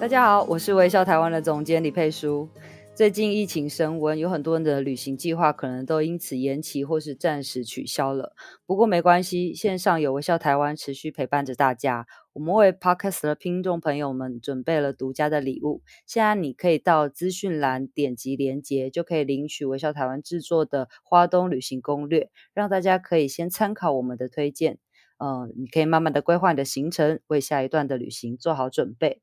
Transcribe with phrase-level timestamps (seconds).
[0.00, 2.48] 大家好，我是微笑台湾的总监李佩书。
[2.94, 8.32] 最近疫情升温，有很多人的旅行计划可能都因此延期或是暂时取消了。
[8.64, 12.06] 不过没关系，线上有微笑台湾持续陪伴着大家。
[12.32, 15.82] 我们为 Podcast 的听众朋友们准备了独家的礼物。
[16.06, 24.78] 现在你可以到资讯栏点击连接，就可以领取微笑台湾制作的花东旅行攻略，让大家可以先参考我们的推荐。
[25.18, 29.20] 嗯、呃，你可以慢慢的规划你的行程，为下一段的旅行做好准备。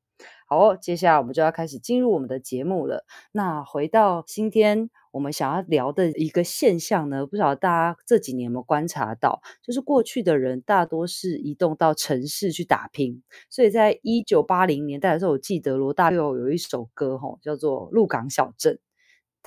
[0.47, 3.05] 好哦，接下来我们就要开始进入我们的节目了。
[3.33, 13.21] 那回到今天我们想要聊的一个现象呢，不知道大家这几年有没有观察到，就是过去的人大多是移动到城市去打拼。
[13.49, 18.75] 所以在一九八零年代的时候，我记得罗大佑有一首歌，吼，叫做《鹿港小镇》。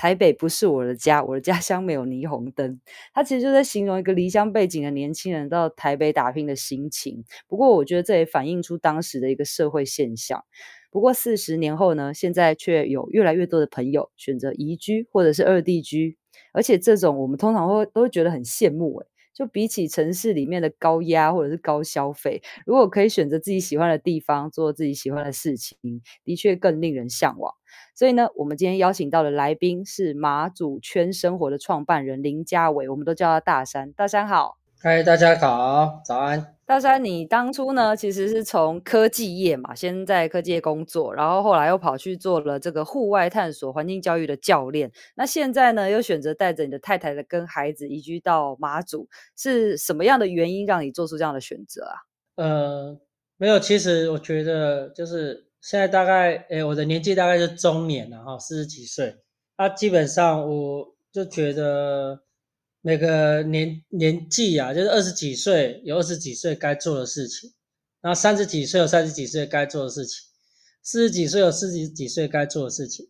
[0.00, 2.80] 台北不是我的家，我的家乡没有霓虹灯。
[3.12, 7.22] 他其实就在形容一个离乡背景的年轻人到台北打拼的心情。
[7.46, 10.42] 不过，我觉得这也反映出当时的一个社会现象。
[10.90, 16.16] 不过，四十年后呢，现在却有越来越多的朋友选择移居或者是二地居，
[16.54, 19.06] 而且这种我们通常会都会觉得很羡慕诶。
[19.40, 25.78] 就比起城市里面的高压或者是高消费，如果可以选择自己喜欢的地方做自己喜欢的事情，
[26.26, 27.54] 的确更令人向往。
[27.94, 33.92] 所以呢，我们今天邀请到的来宾是马祖圈生活的创办人林家伟，我们都叫他大山。
[33.92, 34.58] 大山好。
[34.78, 36.59] 嗨，大家好，早安。
[36.70, 44.92] 大山，你当初呢，其实是从科技业嘛，先在科技业工作，然后后来又跑去做了这个户外探索、环境教育的教练。
[45.16, 51.96] 那现在呢，又选择带着你的太太的跟孩子移居到马祖，是什么样的原因让你做出这样的选择啊？
[52.36, 53.00] 呃，
[53.36, 59.16] 没有，其实我觉得就是现在大概，诶，我的年纪大概是中年了哈，四十几岁。
[59.58, 62.20] 那基本上我就觉得。
[62.82, 67.52] 每个年年纪啊，就是二十几岁有二十几岁该做的事情，
[68.00, 70.26] 然后三十几岁有三十几岁该做的事情，
[70.82, 73.06] 四十几岁有四十几岁该做的事情。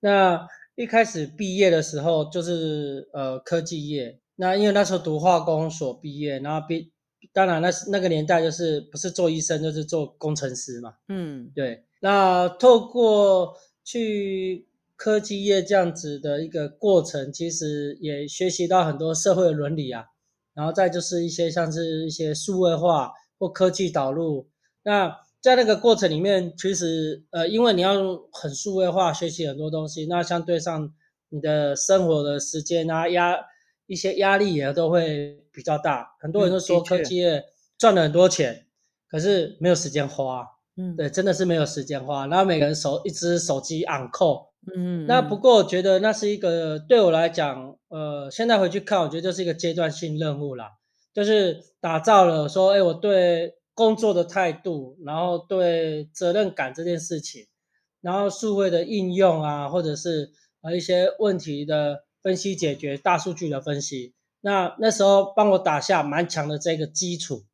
[0.00, 6.92] 那一开始毕业的时候就是呃科技业，那因为那时候读化工所毕业，然后毕
[7.32, 11.82] 当然那那个年代就是不是做医生就是做工程师嘛，嗯，对。
[12.00, 14.67] 那透过去。
[14.98, 20.04] 科技业这样子的一个过程，其实也学习到很多社会的伦理啊，
[20.54, 24.48] 然后再就是一些像是一些数位化或科技导入。
[24.82, 27.94] 那在那个过程里面，其实呃，因为你要
[28.32, 30.92] 很数位化学习很多东西，那相对上
[31.28, 33.36] 你的生活的时间啊压
[33.86, 36.08] 一些压力也都会比较大。
[36.18, 37.44] 很多人都说科技业
[37.78, 38.66] 赚了很多钱，
[39.08, 40.44] 可是没有时间花。
[40.76, 42.26] 嗯，对，真的是没有时间花。
[42.26, 44.47] 然后每个人手一只手机 on call。
[44.76, 50.72] 嗯，那不过我觉得那是一个对我来讲，呃，现在回去看，我觉得就是一个阶段性任务啦，
[51.14, 57.46] 就是打造了说，哎，我对工作的态度，然后对责任感这件事情，
[58.02, 67.44] 然后数位的应用啊，或者是呃一些问题的分析解决，大数据的分析，那那时候帮我打下蛮强的这个基础，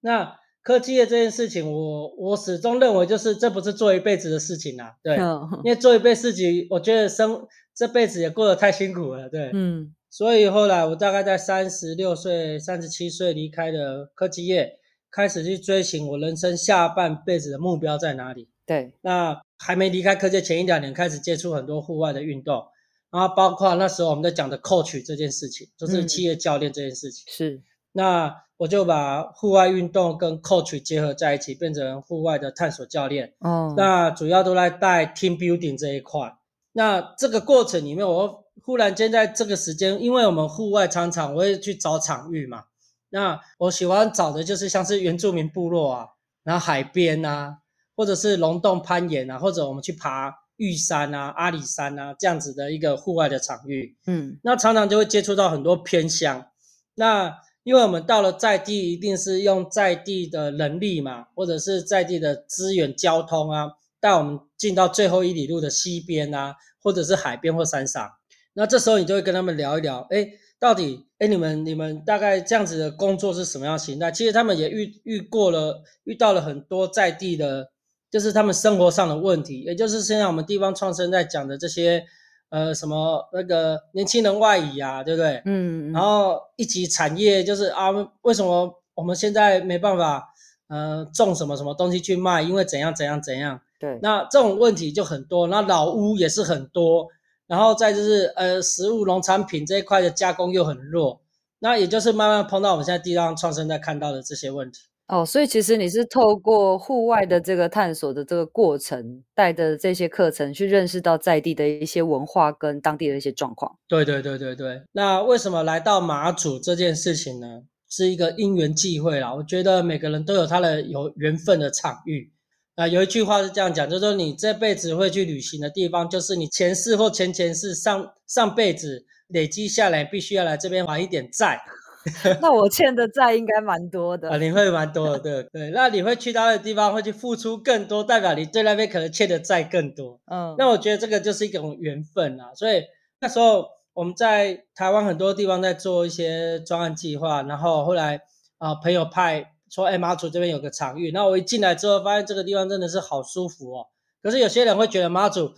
[0.00, 0.39] 那。
[0.62, 5.16] 科技业这件事情，我我始终认为就是这不是做一辈子的事情啊，对，
[5.64, 14.78] 因为做一辈子事情，我觉得生这辈子也过得太辛苦了，对，嗯，所以后来我大概在三十六岁、三十七岁离开了科技业，
[15.10, 18.48] 开始去追寻我人生下半辈子的目标在哪里。
[18.66, 22.62] 对，那还没离开科技前一两年，开始接触很多户外的运动，
[23.10, 28.42] 然后包括那时候我们在讲的 coach 这件事情，就是企业教练这件事情，嗯、是那。
[28.60, 33.32] 我就把户外运动跟 coach 结合在一起，变成户外的探索教练。
[33.38, 36.36] 哦，那主要都在带 team building 这一块。
[36.72, 42.64] 那这个过程里面，我忽然间在这个时间，因为我们户外常常我会去找场域嘛。
[43.08, 46.08] 那我喜欢找的就是像是原住民部落啊，
[46.44, 47.60] 然后海边啊，
[47.96, 53.96] 或者是龙洞攀岩啊，或者我们去爬玉山啊、阿里山啊这样子的一个户外的场域。
[54.06, 56.48] 嗯，那常常就会接触到很多偏乡。
[56.94, 68.10] 那因为我们到了在地，一定是用在地的人力嘛，或者是在地的资源、交通啊，带我们进到最后一里路的溪边啊，或者是海边或山上。
[68.54, 70.26] 那这时候你就会跟他们聊一聊，哎，
[70.58, 74.10] 到底，哎，你们你们大概这样子的工作是什么样形态？
[74.10, 77.70] 其实他们也遇遇过了，遇到了很多在地的
[78.10, 82.04] 就是他们生活上的问题，也就是现在我们地方创生在讲的这些，
[82.50, 85.40] 呃，什么那个年轻人外移啊，对不对？
[85.44, 87.88] 嗯，然后一级产业就是啊，
[88.22, 90.28] 为什么我们现在没办法，
[90.68, 92.42] 呃，种什么什么东西去卖？
[92.42, 93.60] 因为怎样怎样怎样？
[93.78, 97.08] 对，那这种问题就很多，那老屋也是很多，
[97.46, 101.22] 然后再就是呃，食物农产品这一块的加工又很弱，
[101.60, 104.89] 那也就是慢慢碰到我们现在地方创生在看到的这些问题。
[105.10, 113.76] 哦，所以其实你是透过户外的这个探索的这个过程，带着这些课程去认识到在地的一些文化跟当地的一些状况。
[113.88, 114.82] 对对对对对。
[114.92, 117.62] 那为什么来到马祖这件事情呢？
[117.88, 119.34] 是一个因缘际会啦。
[119.34, 122.30] 我觉得每个人都有他的有缘分的场域。
[122.76, 131.60] 啊，有一句话是这样讲，就是说你这辈子会去旅行的地方，就是你前世或前前世上上辈子累积下来，必须要来这边还一点债。
[132.40, 135.70] 那我欠的债应该蛮多的啊，你会蛮多的，对对。
[135.70, 140.20] 那你会去到的地方，会去付出更多，代表你对那边可能欠的债更多。
[140.26, 142.52] 嗯，那我觉得这个就是一种缘分啊。
[142.54, 142.84] 所以
[143.20, 148.16] 那时候我们在台湾很多地方在做一些专案计划，然后后来
[148.58, 153.86] 啊、呃、朋友派说，哎，马祖这边有个场域，那我一进来之后发现这个地方真的是好舒服哦。
[154.22, 155.52] 可是有些人会觉得马祖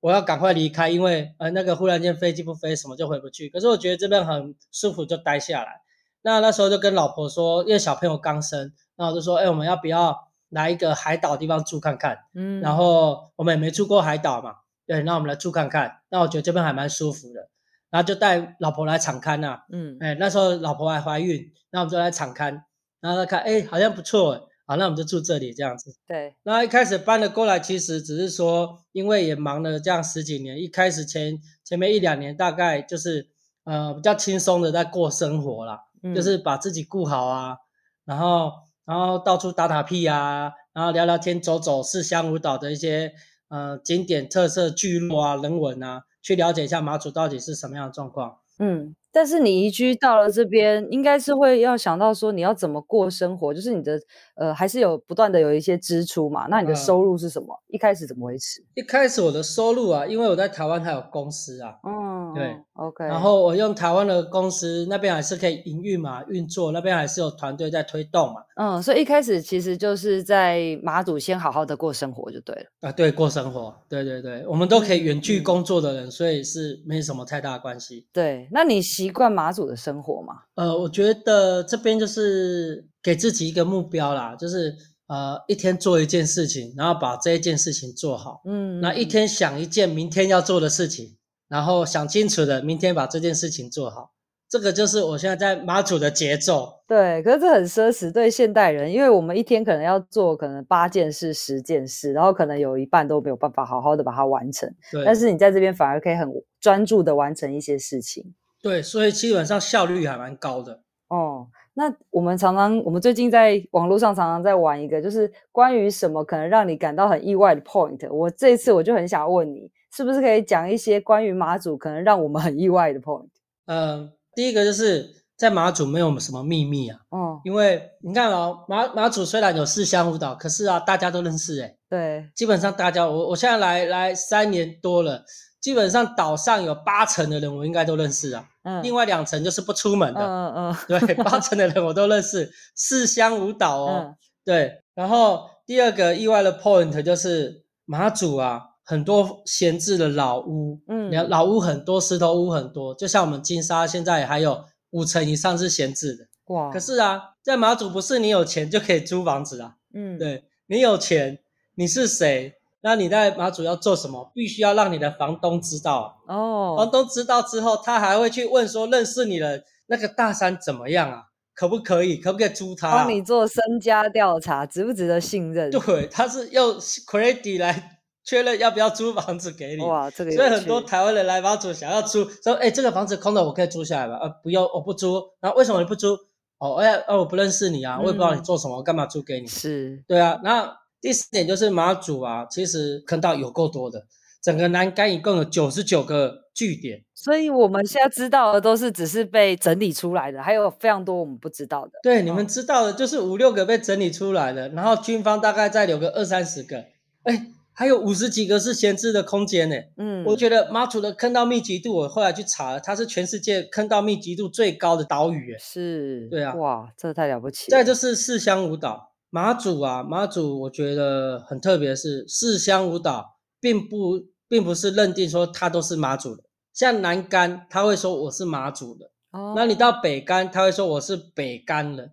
[0.00, 3.48] 我要赶快离开，因为呃那个忽然间飞机不飞，什么就回不去。
[3.48, 5.82] 可是我觉得这边很舒服，就待下来。
[6.22, 12.18] 那那时候就跟老婆说，因为小朋友刚生，那我就说，哎，我们要不要来一个海岛地方住看看？
[12.34, 14.56] 嗯，然后我们也没住过海岛嘛，
[14.86, 16.00] 对，那我们来住看看。
[16.10, 17.48] 那我觉得这边还蛮舒服的，
[17.90, 22.62] 然后就带老婆来场勘呐，嗯，哎，那时候老婆还怀孕，那我们就来场勘，
[23.00, 25.94] 然后他看，哎，好像不错，好，那我们就住这里这样子。
[26.06, 33.28] 对，那一开始搬了过来，其实只是说，因为也忙了这样十几年，一开始前前面一两年大概就是
[33.64, 35.84] 呃比较轻松的在过生活啦。
[36.14, 37.56] 就是把自己顾好啊，
[38.04, 38.52] 然后
[38.84, 43.12] 然后到处打打屁啊，然后聊聊天、走走四乡五岛的一些
[43.48, 48.38] 呃景点特色聚落啊、人文啊，去了解一下马祖到底是什么样的状况。
[48.58, 48.94] 嗯。
[49.10, 53.98] 但是你移居到了这边，应该是会要想到说你要怎么过生活，就是你的
[54.38, 56.46] 呃还是有不断的有一些支出嘛。
[56.48, 57.54] 那你的收入是什么？
[57.54, 58.62] 嗯、一开始怎么维持？
[58.74, 63.04] 一开始我的收入啊，因为我在台湾还有公司啊，嗯，对，OK。
[63.04, 68.42] 然后我用台湾的公司那边还是可以营运嘛，运作那边还是有团队在推动嘛。
[68.56, 72.88] 嗯，所以一开始其实就是在马祖先好好的过生活就对了。
[72.88, 78.06] 啊，对，过生活，对对对，我们都可以远距工作的人，嗯、所以是没什么太大的关系。
[78.12, 80.34] 对，那你习惯马祖的生活吗？
[80.54, 84.74] 呃，我觉得这边就是给自己一个目标啦，就是
[85.06, 88.42] 呃一天做一件事情，然后把这一件事情做好。
[88.44, 91.16] 嗯，那一天想一件明天要做的事情，
[91.48, 94.12] 然后想清楚的，明天把这件事情做好。
[94.50, 96.80] 这个就是我现在在马祖的节奏。
[96.88, 104.66] 对，可是这很奢侈，对现代人，因为我们一天可能要做可能八件事、十件事，然后可能有一半都没有办法好好的把它完成。
[104.90, 106.26] 对，但是你在这边反而可以很
[106.58, 108.34] 专注的完成一些事情。
[108.62, 110.80] 对，所以基本上效率还蛮高的。
[111.08, 111.48] 哦，
[111.78, 118.12] 那我们常常，我们最近在网络上常常在玩一个，就是关于什么可能让你感到很意外的 point。
[118.12, 123.28] 我这一次我就很想问你，是不是可以讲一些关于马祖可能让我们很意外的 point？
[123.66, 126.98] 嗯，第一个就是在马祖没有什么秘密啊。
[127.12, 131.76] 嗯，因为你看哦，马马祖虽然有四乡舞蹈，可是啊，大家都认识诶。
[131.88, 135.24] 对，基本上大家，我我现在来来三年多了。
[135.60, 144.82] 基本上岛上有八成的人我应该都认识啊，嗯，另外两成就是不出门的，嗯嗯，嗯对， 八成的人我都认识，四乡五岛哦，嗯、对。
[144.94, 156.70] 然后第二个意外的 point 就是马祖啊，很多闲置的老屋，嗯，老屋很多，石头屋很多，就像我们金沙现在还有五成以上是闲置的，哇。
[156.70, 161.38] 可是啊，在马祖不是你有钱就可以租房子啊，嗯，对，你有钱，
[161.74, 162.54] 你是谁？
[162.80, 164.30] 那你在马祖要做什么？
[164.34, 166.74] 必须要让你的房东知道哦。
[166.76, 171.22] 房东知道之后，他还会去问说，认识你的那个大山怎么样啊？
[171.54, 172.18] 可不可以？
[172.18, 172.92] 可不可以租他？
[172.92, 175.68] 帮你做身家调查，值不值得信任？
[175.72, 179.82] 对，他是用 credit 来确认要不要租房子给你。
[179.82, 180.30] 哇，这个。
[180.30, 184.20] 所以很多台湾人来马祖想要租，说，哎，这个房子空的，我可以租下来吧？
[184.22, 185.20] 呃，不用，我不租。
[185.40, 186.16] 然后为什么你不租？
[186.58, 189.48] 哦，哎，哦，我不认识你啊，我也不知道你做什么，我干嘛租给你？
[189.48, 190.04] 是。
[190.06, 190.78] 对啊，那。
[191.00, 194.06] 第四点就是马祖啊，其实坑道有够多的，
[194.42, 201.92] 整个南竿一共有九十九个据点，所以我们现在知道的都是只是被整理出来的，还有非常多我们不知道的。
[202.02, 206.84] 对，哦、你们知道的就是五六个被整理出来的，然后军方大概再留个二三十个，
[207.22, 209.76] 哎，还有五十几个是闲置的空间呢。
[209.96, 215.56] 嗯，我觉得马祖的坑道密集度，我后来去查了，它是全世界坑道密集度最高的岛屿。
[215.60, 217.78] 是，对啊，哇，这太了不起了。
[217.78, 219.12] 再就是四乡五岛。
[219.30, 226.44] 马祖啊，马祖我觉得很特别，是四乡五岛，并不并不是认定说他都是马祖的。
[226.72, 229.10] 像南竿，他会说我是马祖的。
[229.32, 229.52] 哦。
[229.56, 232.12] 那你到北竿，他会说我是北竿的。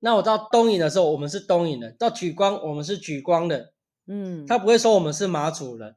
[0.00, 1.90] 那我到东引的时候，我们是东引的。
[1.92, 3.72] 到莒光，我们是莒光的。
[4.06, 4.46] 嗯。
[4.46, 5.96] 他不会说我们是马祖人。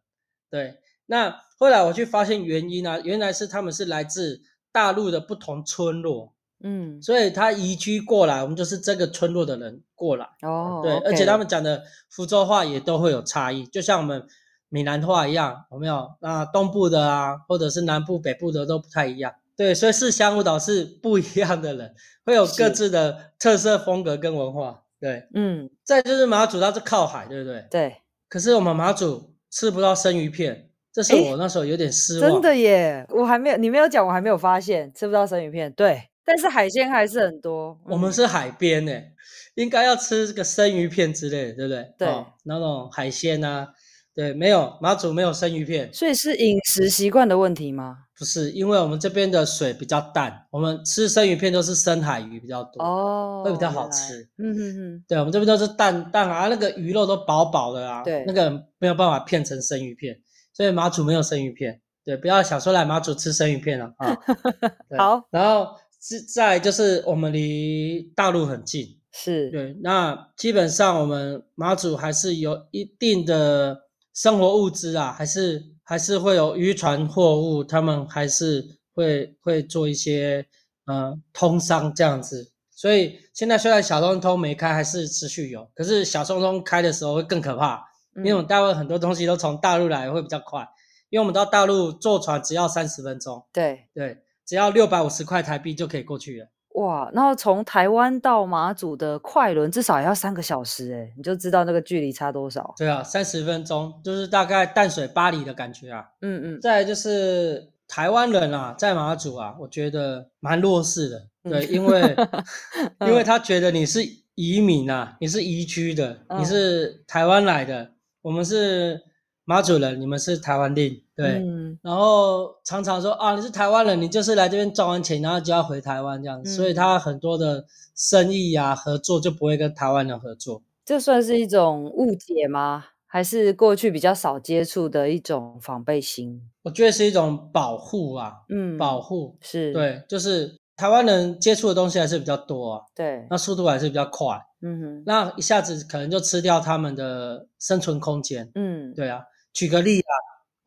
[0.49, 0.75] 对。
[1.05, 6.33] 那后来我去发现原因啊，原来是他们是来自大陆的不同村落。
[6.63, 10.81] 嗯，所以他移居过来，我们就是这个村落的人过来哦。
[10.83, 11.03] 对，okay.
[11.05, 14.25] 而且他们讲的福州话也都会有差异，就像我们
[14.69, 16.09] 闽南话一样，有没有？
[16.19, 19.33] 那东部的啊，或者是南部、北部的都不太一样。
[19.55, 21.93] 对，所以四乡五岛是不一样的人，
[22.25, 24.83] 会有各自的特色风格跟文化。
[24.99, 25.69] 对，嗯。
[25.83, 27.65] 再就是马祖，它是靠海，对不对？
[27.69, 27.95] 对。
[28.27, 32.29] 可是我们马祖吃不到生鱼片，这是我那时候有点失望。
[32.31, 35.71] 真的耶，我还没有，你没有讲，我还没有发现吃不到生鱼片。
[35.73, 36.09] 对。
[36.27, 37.79] 但是海鲜还是很多。
[37.85, 39.13] 我们是海边诶，
[39.55, 41.93] 应该要吃这个生鱼片之类的，对不对？
[41.99, 43.69] 对，哦、那种海鲜啊，
[44.13, 47.99] 对，没有马祖没有生鱼片，所以是饮食习惯的问题吗？
[48.19, 54.27] 不是，因为我们这边的水比较淡，我们吃生鱼片都是深海鱼比较多，哦，会比较好吃。
[54.37, 54.59] 嗯嗯
[54.97, 60.19] 嗯，对，我们这边都是淡淡啊，那个鱼肉都薄薄的啊，对，那个没有办法片成生鱼片，
[60.51, 61.79] 所以马祖没有生鱼片。
[62.03, 64.17] 对，不要想说来马祖吃生鱼片了啊。
[64.99, 65.77] 好，然后。
[66.01, 69.75] 是在就是我们离大陆很近，是对。
[69.81, 73.81] 那基本上我们马祖还是有一定的
[74.13, 78.63] 生活物资啊，还是还是会有渔船货物，他们还是
[78.93, 80.45] 会会做一些
[80.85, 82.51] 呃通商这样子。
[82.71, 85.67] 所以现在虽然小东通没开，还是持续有。
[85.73, 87.83] 可是小东通开的时候会更可怕，
[88.17, 90.67] 因为我们大陆很多东西都从大陆来，会比较快。
[91.09, 94.17] 因为我们到大陆坐船只要三十分钟，对对。
[94.47, 96.47] 只要六百五十块台币就可以过去了。
[96.75, 102.73] 哇，然后从台湾到马祖的快轮至少也要三个小时，诶，你就知道那个距离差多少。
[102.77, 106.05] 对啊，三十分钟就是大概淡水巴黎的感觉啊。
[106.21, 106.61] 嗯嗯。
[106.61, 111.27] 再来就是台湾人啊，在马祖啊，我觉得蛮弱势的。
[111.43, 112.15] 对，因为
[113.05, 114.01] 因为他觉得你是
[114.35, 119.03] 移民啊，你是移居的，你是台湾来的，我们是。
[119.49, 130.61] 马祖人，你们是台湾人，对、嗯，然后常常说啊，你是台湾人，你就是来这边赚完钱，然后就要回台湾这样子，嗯、所以他很多的生意呀、啊、合作就不会跟台湾人合作。
[130.85, 132.85] 这算是一种误解吗？
[133.07, 136.39] 还是过去比较少接触的一种防备心？
[136.61, 149.23] 我觉得是一种保护啊，嗯，保护是对，就是台湾人接触的东西还是比较多啊，对，那速度还是比较快，嗯哼，那一下子可能就吃掉他们的生存空间，嗯，对啊。
[149.53, 150.13] 举个例啊，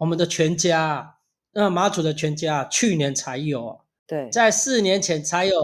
[0.01, 1.15] 我们的全家啊，
[1.53, 3.77] 那马祖的全家啊，去年才有啊，
[4.07, 5.55] 对，在四年前才有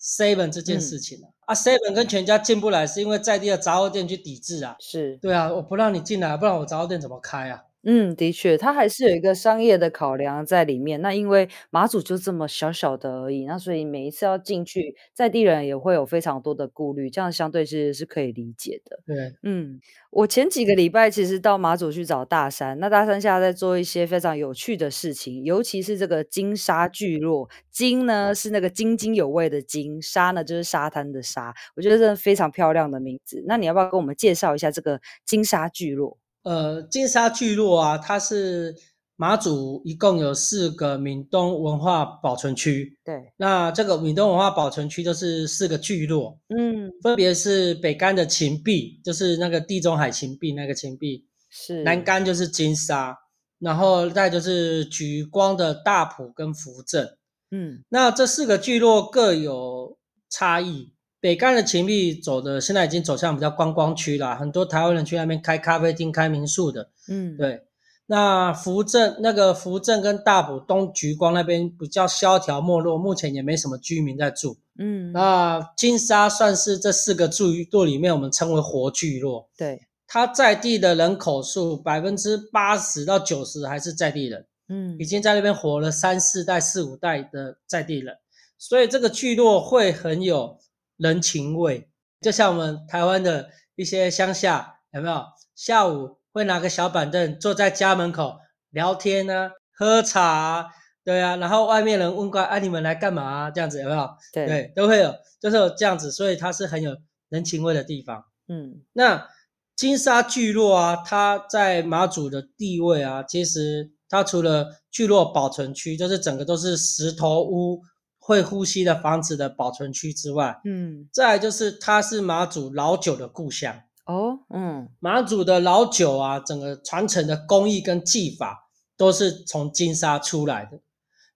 [0.00, 5.16] seven 这件事情啊，嗯、啊 seven 跟全家进不来，是因为在地的杂货店去抵制啊，是。
[5.18, 7.62] 对啊，我不让你进来，不然我杂货店怎么开啊？
[7.88, 11.00] 嗯，的确，它还是有一个商业的考量在里面。
[11.00, 18.98] 那因为马祖就这么小小的而已，那所以每一次要进去，在地人也会有非常多的顾虑，这样相对是是可以理解的。
[19.06, 33.44] 对，嗯，我前几个礼拜其实到马祖去找大山，那大山下在做一些非常有趣的事情，尤其是这个金沙聚落，金呢是那个津津有味的金，沙呢就是沙滩的沙，我觉得这是非常漂亮的名字。
[33.46, 36.18] 那你要不要跟我们介绍一下这个金沙聚落？
[36.46, 38.72] 呃，金沙聚落啊，它是
[39.16, 42.96] 马祖一共有四个闽东文化保存区。
[43.04, 53.16] 对，那这个闽东文化保存区就是四个聚落，嗯，分别是北干的芹壁，就是那个地中海芹壁那个芹壁，是南干就是金沙，
[53.58, 57.18] 然后再就是莒光的大埔跟福镇，
[57.50, 59.98] 嗯，那这四个聚落各有
[60.30, 60.92] 差异。
[61.26, 66.88] 北干的芹壁走的，现在已经走向比较观光区了，很多台湾人去那边开咖啡厅、开民宿的。
[67.08, 67.64] 嗯，对。
[68.06, 74.56] 那福镇那个福镇跟大埔东莒光那边比较萧条没落，目前也没什么居民在住。
[74.78, 79.48] 嗯，那金沙算是这四个聚落里面我们称为活聚落。
[79.58, 84.46] 对，它在地的人口数百分之八十到九十还是在地人。
[84.68, 88.14] 嗯，已经在那边活了三四代、四五代的在地人，
[88.56, 90.56] 所以这个聚落会很有。
[90.96, 91.88] 人情味，
[92.20, 95.22] 就像我们台湾的一些乡下，有没有？
[95.54, 98.38] 下午会拿个小板凳坐在家门口
[98.70, 100.66] 聊天啊，喝茶啊，
[101.04, 103.50] 对啊，然后外面人问过来，啊，你们来干嘛啊？
[103.50, 104.08] 这样子有没有？
[104.32, 106.96] 对对，都会有，就是有这样子，所以它是很有
[107.28, 108.24] 人情味的地方。
[108.48, 109.28] 嗯，那
[109.74, 117.82] 金沙聚落啊，它在马祖的地位啊，其实它除了聚落保存区，就是整个都是石头屋。
[118.26, 130.80] 会呼吸的房子的保存区之外，嗯，再来就是它是马祖老酒的故乡哦，嗯，马祖的老酒啊，整个传承的工艺跟技法都是从金沙出来的。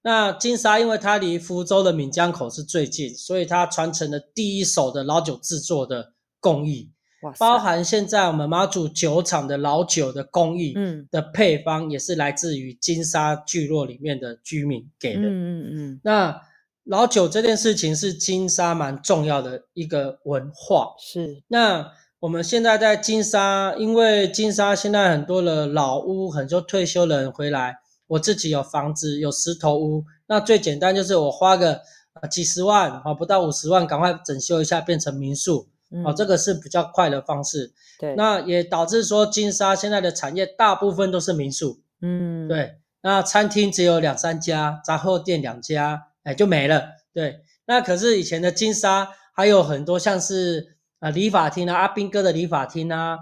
[0.03, 6.91] 那金沙因为它离福州的闽江口是最近，所以它传承了第一手的老酒制作的工艺。
[7.39, 16.01] 包含现在我们马祖酒厂的老酒的工艺，嗯，的配方也是来自于金沙聚落里面的居民给的，嗯嗯嗯。
[16.03, 16.43] 那
[16.85, 21.43] 老酒这件事情是金沙蛮重要的一个文化，是。
[21.49, 27.77] 那我们现在在金沙，因为金沙现在很多的老屋，很多退休人回来，
[28.09, 31.81] 我自己有房子，有石头屋，那最简单就是我花个
[32.15, 35.69] 呃几十万啊，不到五十万，赶快整修一下变成民宿。
[36.05, 37.73] 哦，这个是比较快的方式。
[37.99, 41.81] 对，那也导致说金沙现在的产业大部分都是民宿。
[42.01, 42.77] 嗯，对。
[43.03, 46.85] 那餐厅只有两三家，杂货店两家，哎，就没了。
[47.13, 53.19] 对，那可是以前的金沙还有很多，像是啊理发厅啊，阿兵哥的理发厅啊，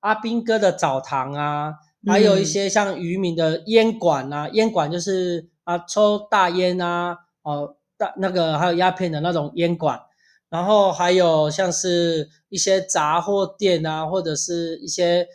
[0.00, 1.74] 阿兵哥的澡堂啊，
[2.06, 10.00] 还有一些像渔民的烟馆啊，烟馆就是啊抽大烟啊，哦大那个还有鸦片的那种烟馆。
[10.48, 15.26] 然后还有像是一些杂货店啊，或者是一些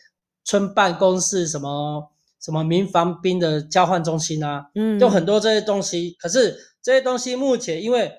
[0.43, 6.15] 村办公室，什么什么民防兵的交换中心啊，嗯，就很多这些东西。
[6.19, 6.55] 可是
[6.87, 8.09] 这些东西目前因为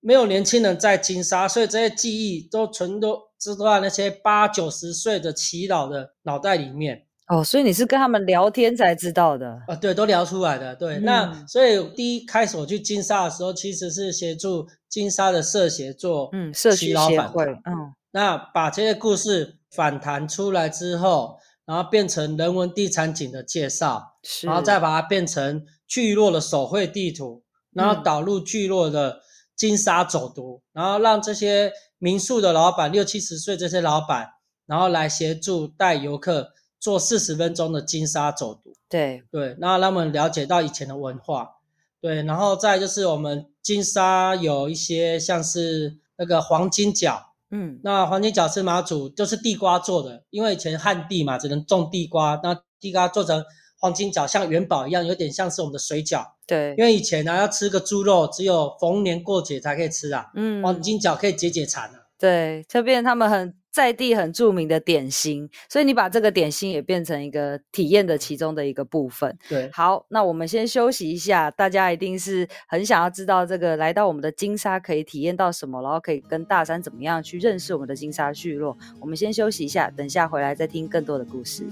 [0.00, 7.04] 没有年轻人在金沙，所以这些记忆都存都知道在那些八九十岁的祈老的脑袋里面。
[7.26, 9.76] 哦，所以你是跟他们聊天才知道的啊？
[9.76, 10.74] 对，都聊出来的。
[10.74, 21.36] 对，嗯、那所以第一开始我去金沙的时候，其实是协助金沙的社协做嗯社区协会嗯，那把这些故事反弹出来之后，
[21.66, 29.20] 然后变成人文地产景的介绍，然后再把它变成聚落的手绘地图，然后导入聚落的
[29.56, 34.34] 金沙走读，嗯、然后让这些民宿的老板六七十岁这些老板，
[34.66, 36.52] 然后来协助带游客。
[36.80, 39.24] 做四十分钟的金沙走读，对。
[39.32, 41.56] 对，那让他们了解到以前的文化，
[42.00, 53.44] 对，然后再就是我们金沙有一些像是那个黄金角，嗯，那黄金角是马祖就是地瓜做的，因为以前旱地嘛，只能种地瓜，那地瓜做成
[53.78, 63.54] 黄金角，像元宝一样，有点像是我们的水饺，对，因为以前呢、啊、要吃个猪肉，只有逢年过节才可以吃啊，嗯，黄金角可以解解馋啊，对，这边他们很。
[63.70, 69.38] 在地很著名的点心，所以你把这个点心也变成一个体验的其中的一个部分。
[69.48, 78.76] 对，好，那我们先休息一下，大家一定是很想要知道这个来到我们的金沙可以体验到什么，然后可以跟大山怎么样去认识我们的金沙聚落。
[78.98, 81.62] 我们先休息一下，等下回来再听更多的故事。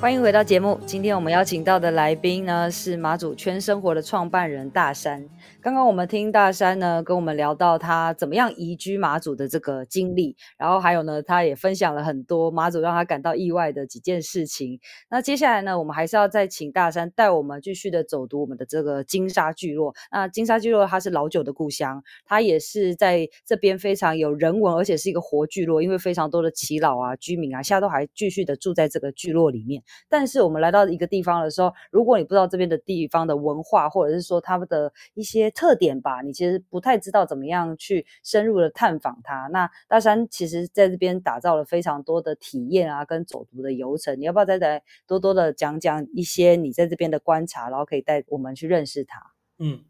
[0.00, 0.80] 欢迎回到节目。
[0.86, 5.28] 今天我们邀请到的来宾呢，是马祖圈生活的创办人大山。
[5.60, 14.80] 刚刚我们听大山呢跟我们聊到他怎么样移居马祖的这个经历，然后还有呢，他也分享了很多马祖让他感到意外的几件事情。
[15.10, 19.94] 那接下来呢，我们还是要再请大山带我们继续的走读我们的这个金沙聚落。
[20.10, 29.82] 那金沙聚落它是老酒的故乡，它也是在这边非常有人文，而且是一个活聚落，因为非常多的耆老啊、居民啊，现在都还继续的住在这个聚落里面。
[30.08, 39.48] 但是我们来到一个地方的时候，如果你不知道这边的地方的文化，或者是说他们的一些特点吧，你其实不太知道怎么样去深入的探访它。
[39.52, 44.18] 那大山其实在这边打造了非常多的体验啊，跟走读的游程。
[44.20, 49.20] 你要不要再来多多的讲讲一些你在这边的观察，然后可以带我们去认识它？
[49.58, 49.80] 嗯，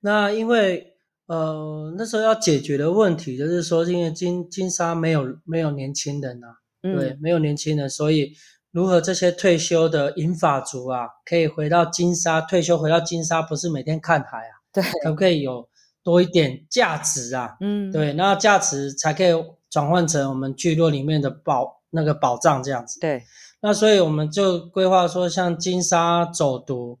[0.00, 0.94] 那因为
[1.26, 8.32] 呃那时候要解决的问题就是说，因为金金沙没有没有年轻人啊，嗯、对，没有年轻人，所以。
[8.72, 12.76] 如何这些退休的银发族啊，可以回到金沙退休？
[12.76, 14.64] 回到金沙不是每天看海啊？
[14.72, 15.68] 对，可不可以有
[16.02, 17.56] 多一点价值啊？
[17.60, 19.30] 嗯，对，那价值才可以
[19.68, 22.98] 转换成我们聚落里面的宝那个宝藏这样子。
[22.98, 23.22] 对，
[23.60, 26.98] 那所以我们就规划说，像金沙走读，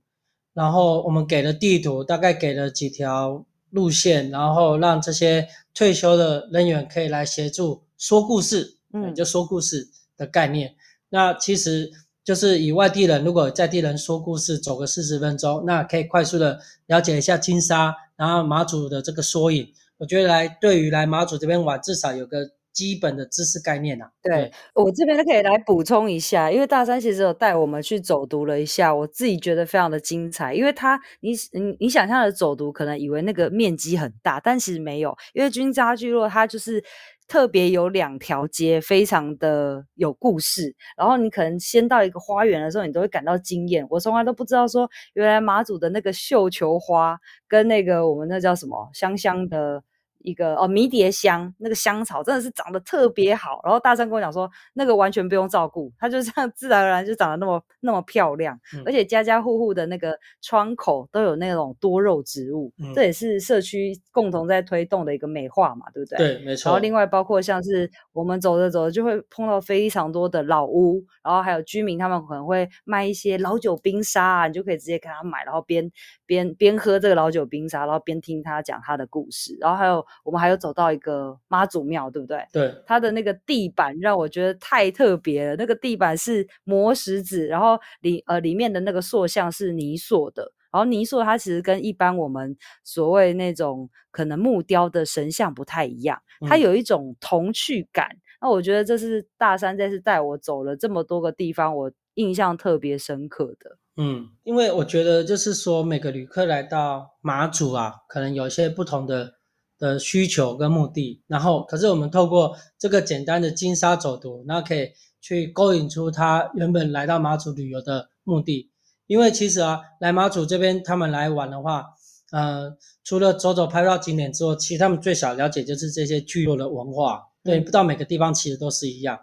[0.52, 10.74] 然后我们给了地图，大概给了几条路线，然后让这些退休的人员可以来协助说故事，嗯，就说故事的概念。
[11.12, 11.90] 那其实
[12.24, 19.68] 就是以外地人，如果在地人说故事，走个四十分钟，那可以快速的了解一下金沙，然后马祖的这个缩影。
[19.98, 22.38] 我觉得来对于来马祖这边玩，至少有个
[22.72, 24.10] 基本的知识概念啊。
[24.22, 30.54] 对，对我这边可以来补充一下，因为大山其实有带我们去走读了一下，我自己觉得非常的精彩。
[30.54, 36.82] 因为他，你你你想象的走读，可能以为那个面积很大，但其实没有，因为军沙聚落它就是。
[37.28, 40.74] 特别有两条街，非常的有故事。
[40.96, 43.86] 然后你可能先到一个花园的时候，你都会感到惊艳。
[43.90, 49.82] 我从来都不知道说，原来马祖的那个绣球花跟那个我们那叫什么香香的。
[50.22, 66.18] 一个哦，迷迭香那个香草真的是长得特别好，然后大山跟我讲说，那个完全不用照顾，它就这样自然而然就长得那么那么漂亮，嗯、而且家家户户的那个窗口都有那种多肉植物，嗯、这也是社区共同在推动的一个美化嘛，对不对？
[66.18, 66.70] 对，没错。
[66.70, 75.90] 然后另外包括像是我们走着走着就会碰到非常多的老屋，然后还有居民他们可能会卖一些老酒冰沙啊，你就可以直接给他买，然后边
[76.26, 80.04] 边边喝这个老酒冰沙，然后边听他讲他的故事，然后还有。
[80.24, 82.46] 我们还有走到一个妈祖庙，对不对？
[82.52, 85.56] 对，它的那个地板让我觉得太特别了。
[85.56, 90.52] 那个地板是磨石子，然后里呃里面的那个塑像是泥塑的。
[90.72, 98.08] 然后泥塑它其实跟一般我们所谓那种可能木雕的神像不太一样，它有一种童趣感。
[98.08, 103.76] 嗯、那我觉得这是大山这次带我走了这么多个地方，我印象特别深刻的。
[103.98, 109.34] 嗯，因为我觉得就是说每个旅客来到马祖啊，可能有一些不同的。
[109.82, 118.70] 的需求跟目的，然后可是我们透过这个简单的金沙走读，然后可以去勾引出他原本来到马祖旅游的目的。
[119.08, 121.86] 因为其实啊，来马祖这边他们来玩的话，
[122.30, 127.24] 呃，除了走走拍照景点之后，其实他们最想了解就是这些聚落的文化。
[127.42, 129.18] 对，不知道每个地方其实都是一样。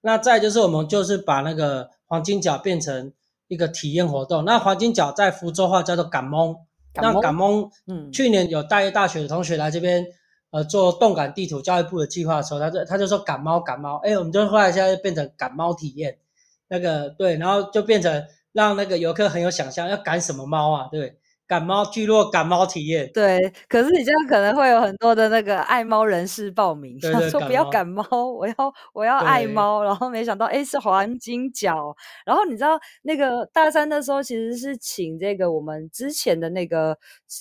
[0.00, 3.12] 那再就是我们就是把那个黄金角变成
[3.48, 4.44] 一个体验活动。
[4.44, 6.54] 那黄金角在福州话叫做港蒙。
[6.96, 10.06] 那感蒙，嗯，去年有大一大学的同学来这边，
[10.50, 16.18] 呃，做动感地图教育部的计划的时候，他就他就说感猫感猫，哎，我们就后来现在就变成感猫体验，
[16.68, 21.18] 那个对，然后就变成让那个游客很有想象，要赶什么猫啊，对。
[21.46, 28.54] 感冒聚落感冒体验，对，可是你这样可能会有很多的那个爱猫人士报名，他说不要感冒，我要
[28.92, 36.96] 我要爱猫，然后没想到哎是黄金角，然后你知道那个大三的时候其实是请这个我们之前的那个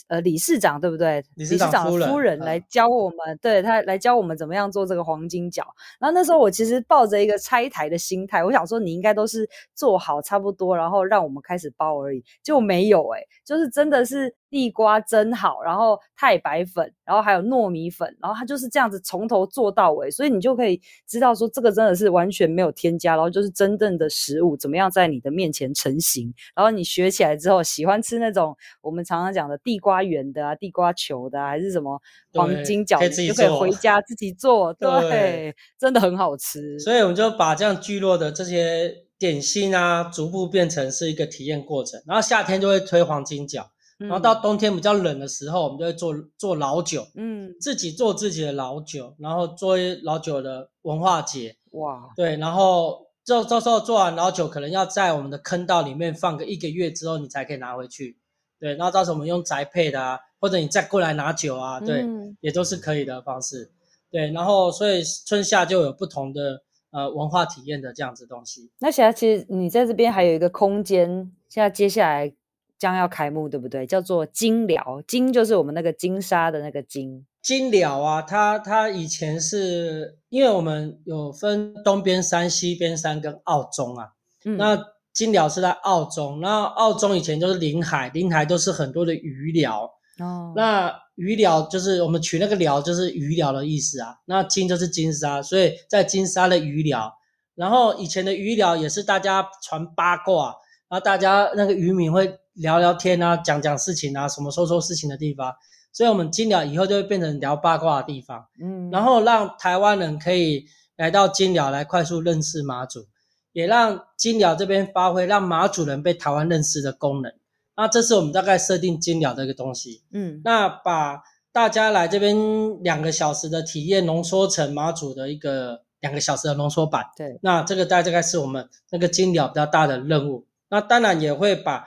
[0.08, 1.23] 呃理事长对不对？
[1.36, 5.65] 理事长夫人，夫人来教我们，嗯、对他来教我们怎么样做这个黄金角。
[5.99, 13.93] 然后那时候我其实抱着一个拆台的心态，我想说你应该都是做好差不多，然后让我们开始包而已，结果没有哎，就是真的。
[13.93, 26.34] 真的是地瓜蒸好，然后太白粉，然后还有糯米粉，然后它就是这样子从头做到尾，所以你就可以知道说这个真的是完全没有添加，然后就是真正的食物怎么样在你的面前成型。
[26.56, 32.02] 然后你学起来之后，喜欢吃那种我们常常讲的地瓜圆的啊、地瓜球的啊，还是什么
[32.34, 36.80] 黄金角，你就可以回家自己做， 对，对，真的很好吃。
[36.80, 43.65] 所以我们就把这样聚落的这些点心啊，逐步变成是一个体验过程，然后夏天就会推黄金饺。
[44.00, 58.17] 然后到冬天比较冷的时候，我们就会做做老酒，嗯，自己做自己的老酒，然后做老酒的文化节，哇，对，然后这这时候做完老酒，可能要在我们的坑道里面放个一个月之后，你才可以拿回去，
[58.63, 63.69] 对，然后到时候我们用宅配的啊，或者你再过来拿酒啊，对，嗯、也都是可以的方式，
[64.10, 68.71] 对，然后所以春夏就有不同的呃文化体验的这样子东西。
[68.80, 72.34] 那现在其实你在这边还有一个空间，现在接下来。
[72.80, 73.88] 将要开幕，对不对？
[73.88, 77.26] 叫做金寮，金就是我们那个金沙的那个金。
[77.41, 84.10] 金寮啊，它它以前是因为我们有分东边山、西边山跟澳中啊。
[84.43, 84.58] 嗯。
[84.58, 84.76] 那
[85.13, 89.86] 金寮是在澳中，那澳中以前就是临海，临海都是很多的渔寮。
[90.19, 90.54] 哦。
[90.56, 94.15] 那渔寮就是我们取那个寮就是渔寮的意思啊。
[94.26, 97.13] 那金就是金沙，所以在金沙的渔寮。
[97.56, 100.56] 然后以前的渔寮也是大家传八卦，
[100.89, 102.39] 然后大家那个渔民会。
[102.58, 105.52] 聊聊天啊，讲讲事情啊，什么说说事情的地方，
[105.91, 110.63] 所以我们金寮以后就会变成聊八卦的地方，嗯，然后让台湾人可以
[110.95, 113.08] 来到金寮来快速认识马祖，
[113.54, 117.32] 也让金鸟这边发挥让马主人被台湾认识的功能。
[117.78, 122.36] 那这是我们大概设定金寮这个东西，嗯，那把大家来这边
[122.84, 130.46] 两个小时的体验浓缩成马主的一个两个小时的浓缩版，对，那这个大概是我们那个金鸟比较大的任务。
[130.70, 131.86] 那当然也会把。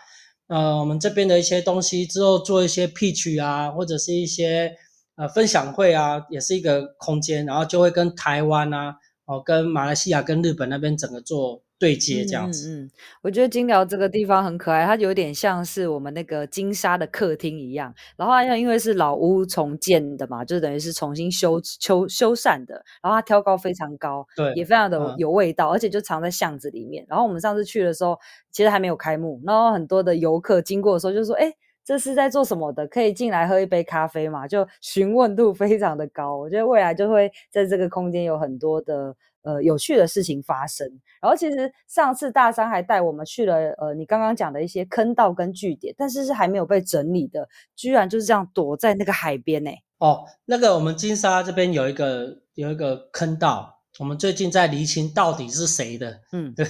[0.48, 4.72] 呃，我们这边的一些东西之后做一些 pitch 啊，或者是一些
[5.16, 8.94] 呃分享会啊，也是一个空间，然后就会跟台湾啊，
[9.26, 12.68] 哦，跟马来西亚、跟日本那边整个做对接这样子。
[12.68, 12.90] 嗯，嗯，嗯，
[13.22, 17.92] 我觉得金寮这个地方很可爱，它有点像是我们那个金沙的客厅一样。
[18.16, 22.74] 然后它因为是老屋重建的嘛，就等于是重新修修修缮的。
[23.02, 27.04] 然后它挑高非常高，对，也非常的有味道，嗯、而且就藏在巷子里面。
[27.08, 28.16] 然后我们上次去的时候，
[28.52, 31.52] 其实还没有开幕，然后很多的游客经过的时候就说：“哎，
[31.86, 32.86] 这是在做什么的？
[32.86, 36.36] 可以进来喝一杯咖啡嘛？”就询问度非常的高。
[36.36, 39.16] 我觉得未来就会在这个空间有很多的。
[39.46, 40.84] 呃，有趣的事情发生。
[41.22, 49.70] 然后其实上次大山还带我们去了，呃，你刚刚讲的一些坑道跟据点，但是是还没有被整理的，居然就是这样躲在那个海边呢。
[49.98, 53.75] 哦，那个我们金沙这边有一个有一个坑道。
[53.98, 56.66] 我们最近在厘清到底是谁的，嗯，对，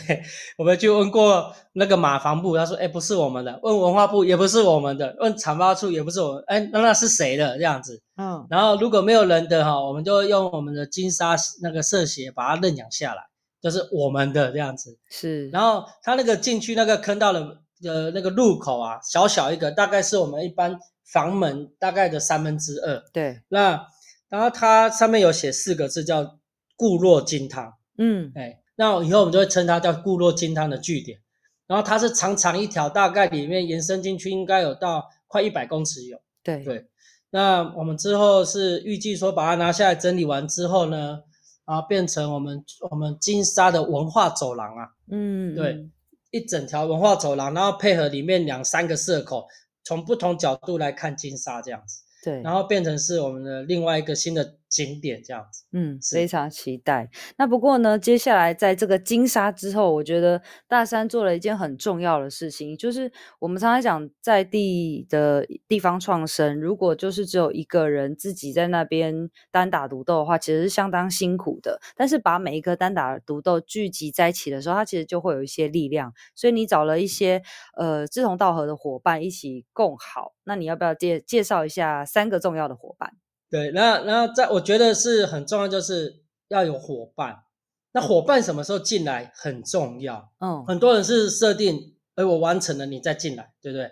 [0.57, 8.01] 我们就问过那个马房部，他说，哎，不是我们的，问文化部也不是我们的，问产发处也不是我们，哎，那那是谁的这样子？
[8.17, 13.23] 嗯，然后如果没有人的哈，我们就用我们的金沙那个社协把它认养下来，
[13.61, 14.97] 就是我们的这样子。
[15.11, 20.79] 是，然后他那个进去那个坑道的呃那个入口啊，小小一个，大概是我们一般
[21.13, 23.03] 房门大概的三分之二。
[23.13, 23.85] 对，那
[24.29, 26.39] 然后它上面有写四个字叫。
[26.77, 31.19] 固若金汤，嗯，哎，那以后我们就会称它叫固若金汤的据点。
[31.67, 36.17] 然后它是长长一条，大概里面延伸进去应该有到快一百公尺有。
[36.45, 36.63] 对。
[36.63, 36.87] 对，
[37.31, 41.19] 那我们之后是预计说把它拿下来整理完之后呢，
[41.65, 45.89] 啊，变成我们我们金沙的文化走廊啊，嗯，对，
[46.31, 49.45] 一整条文化走廊，然后配合里面两三个社口，
[49.83, 52.01] 从不同角度来看金沙这样子。
[52.23, 57.09] 对，然后变成是我们的另外一个新的景点这样子，嗯，非常期待。
[57.39, 71.81] 那不过呢，接下来在这个金沙之后，我觉得大山做了一件很重要的事情，就是我们常常讲在地的地方创生，如果就是只有一个人自己在那边单打独斗的话，其实是相当辛苦的。
[71.97, 76.13] 但是把每一个单打独斗聚集在一起的时候，它其实就会有一些力量。
[76.35, 77.43] 所以你找了一些
[77.79, 80.35] 呃志同道合的伙伴一起共好。
[80.45, 83.15] 那你要不要介介绍一下三个重要的伙伴？
[83.51, 87.45] 对，那那在我觉得是很重要，就是要有伙伴。
[87.93, 90.31] 那伙伴什么时候进来很重要。
[90.41, 93.91] 嗯，很多人是设定，哎，我完成了你再进来，对不对？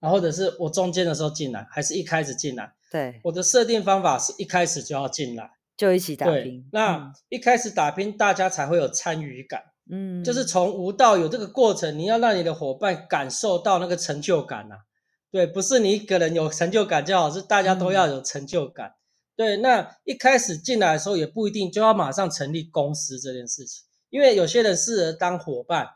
[0.00, 2.72] 然后或者是我中间的时候进来，还是一开始进来？
[2.90, 6.68] 对，我的设定方法是一开始就要进来，就一起打拼。
[6.72, 9.62] 那一开始打拼，大家才会有参与感。
[9.90, 14.76] 嗯，就是从无到有这个过程，你要让你的伙伴感受到那个成就感啊。
[15.30, 18.88] 对，不是你一个人有成就感就好，是大家都要有成就感。
[18.88, 18.94] 嗯、
[19.36, 25.86] 对，那一开始进来的时候也不一定就要马上成立公司这件事情，因为有些人适合当伙伴、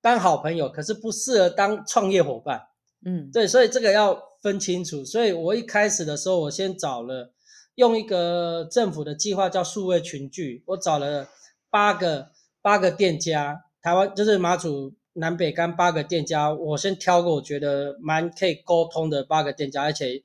[0.00, 2.62] 当好朋友，可是不适合当创业伙伴。
[3.06, 5.04] 嗯，对，所以这个要分清楚。
[5.04, 7.32] 所以我一开始的时候，我先找了
[7.76, 11.28] 用一个政府的计划叫数位群聚，我找了
[11.70, 14.94] 八个八个店家，台湾就是马祖。
[15.14, 20.22] 南北干八个店家，我先挑个我觉得蛮可以沟通的八个店家，而且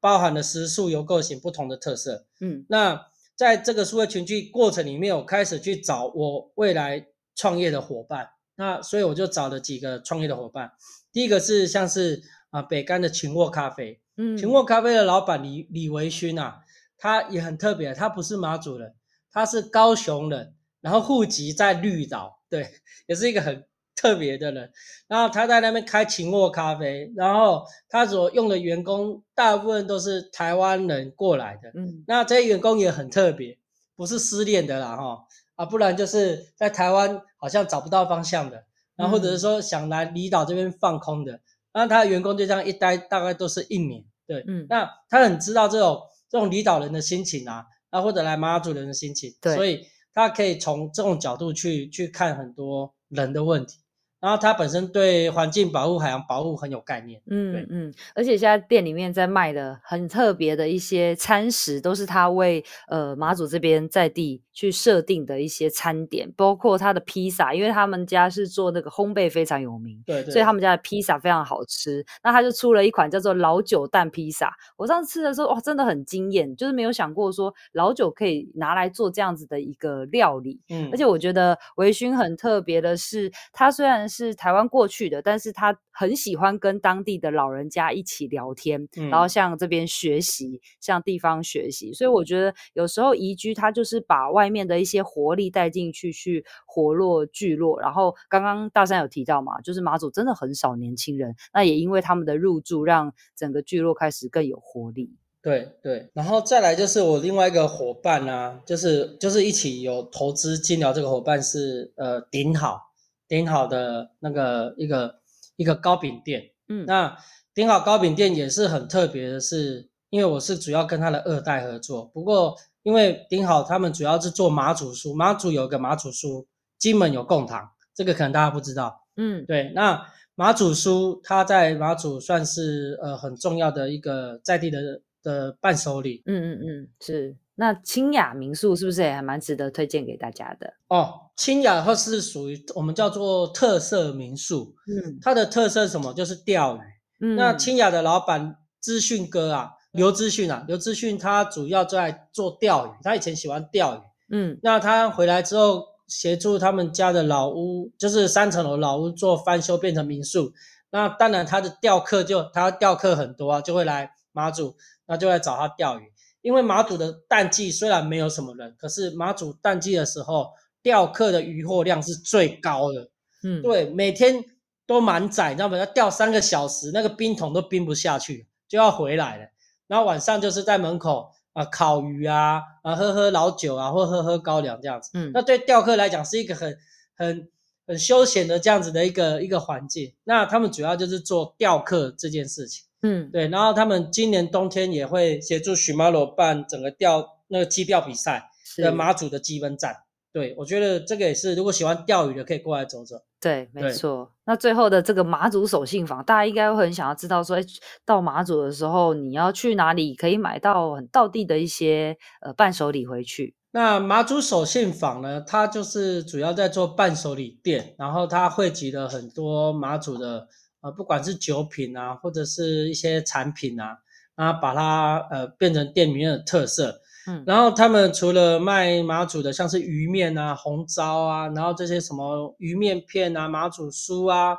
[0.00, 2.26] 包含了食宿游构型不同的特色。
[2.40, 3.06] 嗯，那
[3.36, 8.30] 在这个数位群聚过程里面，我开始去找我未来创业的伙伴。
[8.56, 10.72] 那所以我就找了几个创业的伙伴。
[11.12, 16.62] 第一个是像是啊北干的群沃咖啡，嗯，群沃咖啡的老板李李维勋啊，
[16.96, 18.94] 他也很特别，他不是马祖人，
[19.30, 22.70] 他是高雄人，然后户籍在绿岛，对，
[23.06, 23.66] 也是一个很。
[23.96, 24.70] 特别的人，
[25.06, 33.56] 然后他在那边开勤沃咖啡，然后他所用的员工大部分都是台湾人过来的，嗯，那这些员工也很特别，
[33.96, 38.64] 不是失恋的啦哈，啊，不然就是在台湾好像找不到方向的，
[38.96, 41.40] 然后或者是说想来离岛这边放空的，
[41.72, 53.78] 那他的员工就这样一待大概都是一年，对，嗯，那他很知道这种这种离岛人的心情啊，啊或者来马祖人的心情，对，所以他可以从这种角度去去看很多人的问题。
[54.24, 57.66] 然后他本身对环境保护、海洋保护很有概念，嗯对。
[57.68, 72.02] 嗯，而且现在店里面在卖的很特别的一些餐食，都是他为呃马祖这边在地去设定的一些餐点，包括他的披萨，因为他们家是做那个烘焙非常有名，对，对，所以他们家的披萨非常好吃。
[72.22, 91.92] 那他就出了一款叫做老酒蛋披萨，我上次吃的时候哇，真的很惊艳，就是没有想过说老酒可以拿来做这样子的一个料理，嗯，而且我觉得维勋很特别的是，它虽然是台湾过去的，但是他很喜欢跟当地的老人家一起聊天，嗯、然后向这边学习，向地方学习。
[91.92, 97.80] 所以我觉得有时候移居，他就是把外面的一些活力带进去，去活络聚落。
[97.80, 105.16] 然后刚刚大山有提到嘛，就是马祖真的很少年轻人，那也因为他们的入住，让整个聚落开始更有活力。
[105.42, 112.93] 对对，然后再来就是我另外一个伙伴啊，就是就是一起有投资金寮这个伙伴是呃顶好。
[113.28, 115.20] 顶好的那个一个
[115.56, 116.50] 一个糕饼店。
[116.68, 117.16] 嗯，那
[117.52, 122.06] 顶好糕饼店也是很特别的是，因为我是主要跟他的二代合作。
[122.06, 126.46] 不过因为顶好他们主要是做马祖酥，马祖有个马祖酥，
[126.78, 129.06] 金门有贡糖，这个可能大家不知道。
[129.16, 136.22] 嗯，对，那马祖酥它在马祖算是呃很重要的一个在地的的伴手礼。
[136.26, 137.36] 嗯嗯嗯，是。
[137.56, 140.74] 那清雅民宿是不是也还蛮值得推荐给大家的？
[140.88, 144.74] 哦，清雅它是属于我们叫做特色民宿。
[144.86, 146.12] 嗯，它的特色是什么？
[146.12, 146.80] 就是钓鱼。
[147.20, 154.00] 嗯，那清雅的老板资讯哥啊，刘资讯啊，刘资讯他主要在做钓鱼，他以前喜欢钓鱼。
[154.32, 160.52] 嗯，那他回来之后协助他们家的老屋，就是三层楼老屋做翻修变成民宿。
[160.90, 166.02] 那当然他的钓客就他钓客很多啊，就会来马祖，那就来找他钓鱼。
[166.44, 170.50] 因为马祖的淡季虽然没有什么人，可是马祖淡季的时候，
[170.82, 173.08] 钓客的渔获量是最高的。
[173.42, 174.44] 嗯，对，每天
[174.86, 175.78] 都满载，你知道吗？
[175.78, 179.46] 要钓三个小时，那个冰桶都冰不下去，就要回来了。
[179.86, 185.12] 然后晚上就是在门口啊、呃、烤鱼啊，啊喝喝老酒啊，或喝喝高粱这样子。
[185.14, 186.76] 嗯，那对钓客来讲是一个很
[187.16, 187.48] 很
[187.86, 190.12] 很休闲的这样子的一个一个环境。
[190.24, 192.84] 那他们主要就是做钓客这件事情。
[193.06, 199.94] 嗯，对，然后他们今年冬天也会协助许马罗办整个钓那个矶钓比赛的马祖的积分站。
[200.32, 203.16] 对，我觉得这个也是，如果喜欢钓鱼的可以过来走走。
[203.38, 204.32] 对，没错。
[204.46, 207.62] 那最后的这个马祖手信坊，大家应该会很想要知道说，哎，
[208.06, 213.54] 到马祖的时候你要去哪里可以买到很道地的一些呃伴手礼回去？
[213.72, 220.48] 那马祖手信坊呢，它就是主要在做伴手礼店，然后它汇集了很多马祖的。
[220.84, 223.96] 啊，不管是酒品啊，或者是一些产品啊，
[224.34, 227.00] 啊，把它呃变成店里面的特色。
[227.26, 234.54] 嗯，然后他们除了卖马祖的，像是鱼面啊、红糟啊，然后这些什么鱼面片啊、马祖酥啊，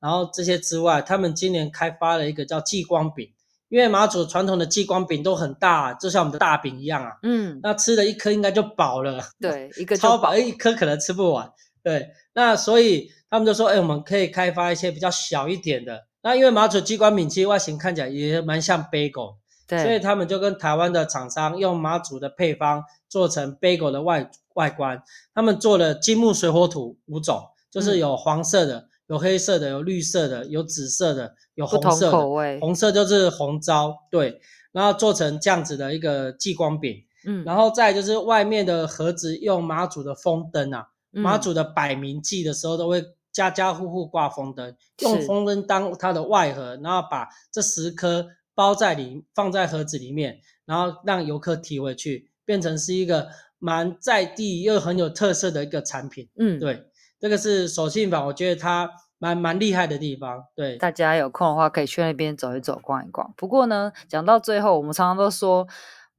[0.00, 3.30] 然后这些之外，他们今年开发了一个叫继光饼，
[3.68, 7.12] 因为马祖传统的继光饼都很大，就像我们的大饼一样啊。
[7.22, 9.22] 嗯，那吃了一颗应该就饱了。
[9.40, 11.48] 对，一个超饱，一颗可能吃不完。
[11.84, 13.12] 对，那所以。
[13.30, 16.06] 他们就说：“哎，我们可以开发一些比较小一点的。
[16.22, 19.36] 那因为马祖激光饼器外形看起来也蛮像 bagel，
[19.66, 25.00] 对，所以他们就跟台湾的厂商用马祖的配方做成 bagel 的外外观。
[25.34, 32.12] 他们做了金木水火土五种，就是有黄色的、嗯、有黑色的、有绿色的、有紫色的、有红色的。
[32.12, 34.40] 口味红色就是红糟，对。
[34.72, 43.04] 然后做成这样子的一个激光饼，嗯，然后再就是外面的盒子用马祖的风灯啊，嗯、马祖的摆明祭的时候都会。”
[43.38, 53.28] 家家户户挂风灯，用风灯当它的外盒，然后把这十颗包在里，放在盒子里面，然后让游客提回去，变成是一个
[53.60, 56.28] 蛮在地又很有特色的一个产品。
[56.36, 56.86] 嗯，对，
[57.20, 60.42] 这个是手信坊，我觉得它蛮蛮厉害的地方。
[60.56, 63.32] 对，大家有空的话可以去那边走一走、逛一逛。
[63.36, 65.68] 不过呢，讲到最后，我们常常都说。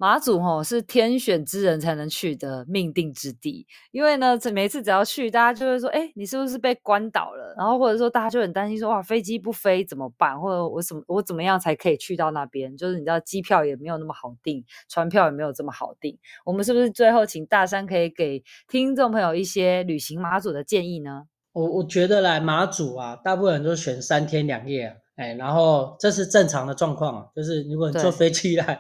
[0.01, 7.53] 马祖吼是天选之人才能去的命定之地，因为呢，每次只要去，大家就会说，哎，你是不是被关岛了？
[7.57, 10.39] 然后或者说大家就很担心说，哇，飞机不飞怎么办？
[10.39, 12.77] 或者我怎么我怎么样才可以去到那边？
[12.77, 16.17] 就是你知道机票也没有那么好订，船票也没有这么好订。
[16.45, 21.25] 我们是不是最后请大山可以给听众朋友一些旅行马祖的建议呢？
[21.51, 28.79] 我我觉得来马祖啊，大部分人都选三天两夜啊，哎，然后这是正常的状况啊，就是如果你坐飞机来。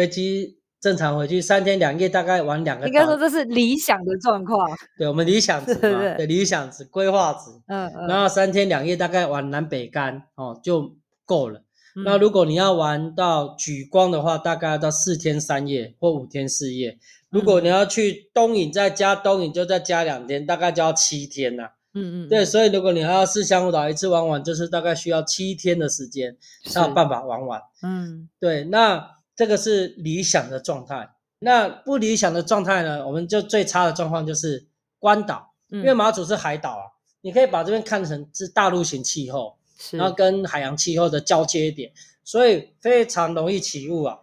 [0.00, 2.86] 飞机正常回去三天两夜，大概玩两个。
[2.86, 4.66] 应该说这是理想的状况。
[4.96, 7.50] 对，我们理想值嘛， 对，对，对，理想值规划值。
[7.66, 8.06] 嗯嗯。
[8.08, 11.64] 然后三天两夜大概玩南北竿哦就够了。
[11.96, 12.04] 嗯。
[12.04, 16.96] 那如果你要玩到举光的话，大概要到四天三夜或五天四夜。
[17.28, 21.64] 如果你要去东引再加东引，就再加两天，大概就要七天呐。
[21.92, 22.28] 嗯嗯。
[22.30, 26.34] 对，所以如果你还要四香舞岛一次玩完，就是大概需要七天的时间
[26.64, 27.60] 才有办法玩完。
[27.82, 28.30] 嗯。
[28.40, 29.19] 对，那。
[29.40, 33.06] 这个是理想的状态，那不理想的状态呢？
[33.06, 34.66] 我们就最差的状况就是
[34.98, 39.56] 关岛，因为马祖是海岛啊，嗯、你可以把这边看成是大陆型气候，
[39.92, 41.90] 然后跟海洋气候的交接点，
[42.22, 44.18] 所以非常容易起雾啊。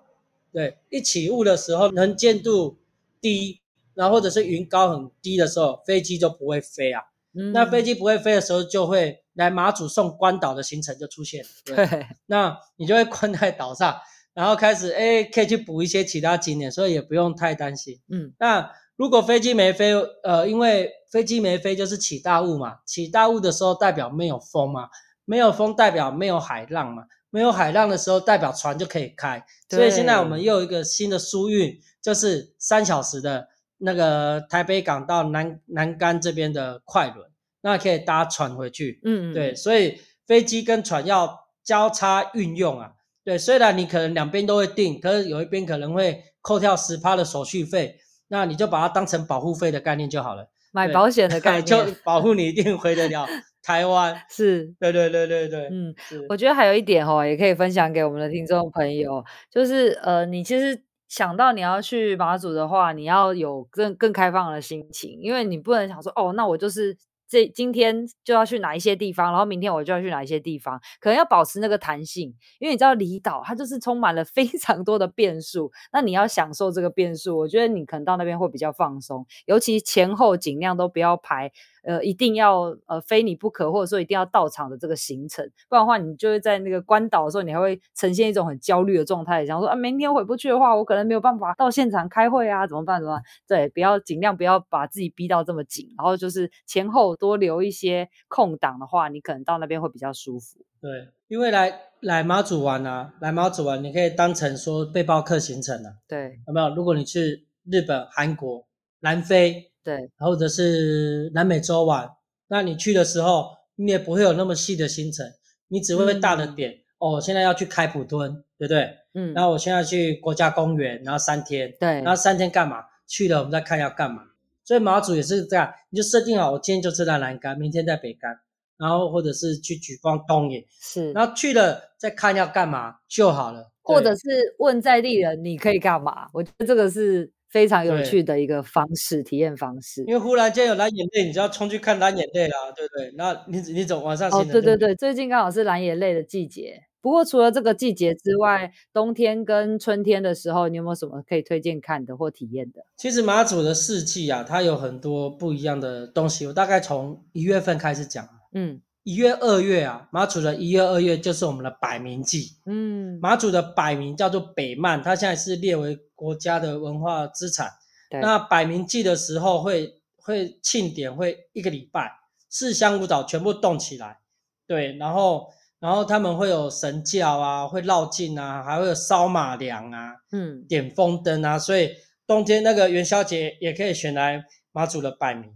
[0.53, 2.77] 对，一起雾的时候，能见度
[3.19, 3.59] 低，
[3.95, 7.01] 然后或者是云高很低的时候，飞机就不会飞啊。
[7.33, 11.49] 嗯、那飞机不会飞的时候，就会来马祖送关岛的行程就出现了。
[11.65, 13.99] 对， 那你就会困在岛上。
[14.37, 17.99] 然后开始，哎，可以去补一些其他景点，所以也不用太担心。
[18.07, 24.89] 嗯，那如果飞机没飞，呃，因为飞机没飞就是起大雾嘛，起大雾的时候代表没有风嘛，
[25.25, 29.43] 没有风代表没有海浪嘛，没有海浪的时候代表船就可以开。
[29.71, 33.47] 所以现在我们又有一个新的疏运，就是三小时的
[33.79, 37.27] 那个台北港到南南竿这边的快轮。
[37.61, 39.01] 那可以搭船回去。
[39.03, 42.91] 嗯，对，所以飞机跟船要交叉运用啊。
[43.27, 47.97] 对，虽然你可能两边都会定，可是有一边可能会扣掉十趴的手续费，
[48.29, 50.49] 那你就把它当成保护费的概念就好了。
[50.71, 53.27] 买保险的概 念，就保护你一定回得了
[53.61, 54.15] 台湾。
[54.29, 55.93] 是，对对对对对，嗯，
[56.29, 59.21] 我觉得还有一点哦，也可以分享给我们的听众朋友，
[59.51, 66.97] 就是呃，你其实想到你要去马祖的话，你要有更更开放的心情，因为你不能想说哦，那我就是。
[67.29, 81.51] 这今天就要去哪一些地方，然后明天我就要去哪一些地方，可能要保持那个弹性，因为你知道离岛它就是充满了非常多的变数，那你要享受这个变数，我觉得你可能到那边会比较放松，尤其前后尽量都不要排。
[81.87, 92.99] 呃，一定要呃非你不可，或者说一定要到场的这个行程，不然的话，你就会在那个关岛的时候，你还会呈现一种很焦虑的状态，想说啊，明天回不去的话，我可能没有办法到现场开会啊，怎么办？
[92.99, 93.23] 怎么办？
[93.47, 100.59] 对，不要尽量不要把自己逼到这么紧，然后就是前后多留一些空档的话，你可能到那边会比较舒服。
[100.81, 100.91] 对，
[101.29, 105.93] 因为来来马祖玩啊，来马祖玩，你可以当成说背包客行程啊。
[106.05, 106.75] 对，有没有？
[106.75, 108.67] 如果你去日本、韩国、
[108.99, 109.71] 南非。
[109.87, 112.09] 对，或者是南美洲玩，
[112.49, 115.25] 那你去的时候，你也不会有那么细的行程，
[115.69, 117.21] 你只会会大的点、嗯、哦。
[117.21, 118.93] 现在要去开普敦，对不对？
[119.13, 119.33] 嗯。
[119.33, 121.73] 然后我现在去国家公园，然后三天。
[121.79, 121.87] 对。
[122.01, 122.83] 然后三天干嘛？
[123.07, 124.23] 去了我们再看要干嘛。
[124.65, 128.37] 所以马祖也是这样，你就设定好，我今天就在南竿，明天在北竿，
[128.77, 130.67] 然后或者是去举光东野。
[130.81, 131.13] 是。
[131.13, 133.71] 然后去了再看要干嘛就好了。
[133.83, 134.21] 或者是
[134.59, 136.27] 问在地人你可以干嘛？
[136.33, 137.31] 我觉得这个是。
[137.57, 140.03] 非常有趣的一个方式，体验方式。
[140.03, 143.11] 因为忽然间有蓝眼泪，你就要冲去看蓝眼泪啦，对不对？
[143.17, 144.29] 那你你走晚上。
[144.29, 146.83] 哦，对对对，最近刚好是蓝眼泪的季节。
[147.01, 152.85] 不过除了这个季节之外，冬天跟春天的时候，你有没有什么可以推荐看的或体验的？
[152.95, 156.45] 其实马祖的四季啊，它有很多不一样的东西。
[156.45, 158.29] 我大概从一月份开始讲。
[158.53, 158.81] 嗯。
[159.03, 162.57] 一月、二月啊，马祖的一月、二月就是我们的百名季。
[162.65, 167.71] 嗯，马祖的百名叫做北曼，它现在是列为国家的文化资产。
[168.09, 172.11] 那摆明祭的时候会会庆典，会一个礼拜，
[172.49, 174.17] 四乡五岛全部动起来。
[174.65, 175.47] 对，然后
[175.79, 181.91] 然后他们会有神教啊，会绕境啊，还会有烧马粮啊，嗯，点风灯啊，所以
[182.25, 185.53] 冬天那个元宵节也可以选来马祖的摆明。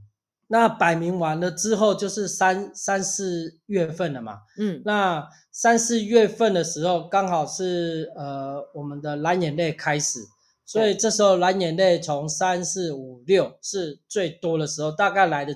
[0.48, 4.40] 那摆明完了之后，就是三三四月份了嘛。
[4.58, 10.20] 嗯，那三四月份的时候，刚好是呃我们的蓝眼泪开始，
[10.72, 15.54] 所以这时候蓝眼泪从三四五六是最多的时候，大概来的